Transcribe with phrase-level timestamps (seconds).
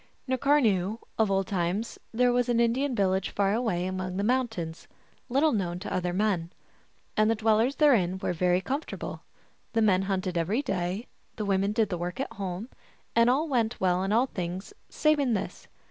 [0.27, 4.87] N karnayoo, of old times, there was an Indian village far away among the mountains,
[5.29, 6.51] little known to other men.
[7.15, 9.21] And the dwellers therein were very comfortable:
[9.73, 12.69] the men hunted every day, the women did the work at home,
[13.15, 15.67] and all went well in all things save in this.